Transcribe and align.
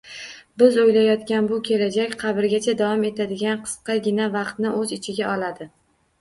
Biz 0.59 0.77
o‘ylayotgan 0.83 1.49
bu 1.51 1.59
kelajak 1.67 2.15
qabrgacha 2.23 2.75
davom 2.79 3.05
etadigan 3.11 3.61
qisqagina 3.67 4.27
vaqtni 4.39 4.73
o‘z 4.81 4.97
ichiga 4.99 5.31
oladi. 5.37 5.71